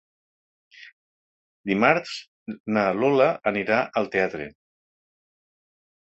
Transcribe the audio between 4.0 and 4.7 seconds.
al teatre.